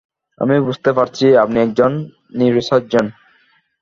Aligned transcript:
আমি 0.41 0.55
বুঝতে 0.67 0.91
পারছি 0.97 1.25
আপনি 1.43 1.57
একজন 1.59 1.91
নিউরোসার্জন। 2.37 3.05